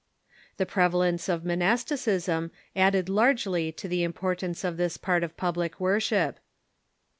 The 0.57 0.65
prevalence 0.65 1.29
of 1.29 1.45
monasticism 1.45 2.49
added 2.75 3.07
largely 3.07 3.71
to 3.73 3.87
the 3.87 4.01
impor 4.03 4.35
tance 4.35 4.63
of 4.63 4.77
this 4.77 4.97
part 4.97 5.23
of 5.23 5.37
public 5.37 5.79
worship. 5.79 6.39